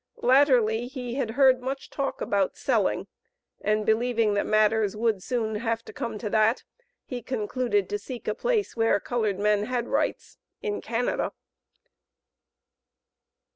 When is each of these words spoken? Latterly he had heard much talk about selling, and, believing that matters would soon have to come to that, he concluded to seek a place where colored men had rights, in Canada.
Latterly 0.23 0.87
he 0.87 1.13
had 1.13 1.29
heard 1.37 1.61
much 1.61 1.91
talk 1.91 2.21
about 2.21 2.57
selling, 2.57 3.05
and, 3.63 3.85
believing 3.85 4.33
that 4.33 4.47
matters 4.47 4.95
would 4.97 5.21
soon 5.21 5.57
have 5.57 5.85
to 5.85 5.93
come 5.93 6.17
to 6.17 6.29
that, 6.31 6.63
he 7.05 7.21
concluded 7.21 7.87
to 7.87 7.99
seek 7.99 8.27
a 8.27 8.33
place 8.33 8.75
where 8.75 8.99
colored 8.99 9.37
men 9.37 9.65
had 9.65 9.87
rights, 9.87 10.39
in 10.59 10.81
Canada. 10.81 11.33